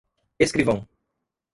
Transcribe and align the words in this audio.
escrivão 0.39 0.83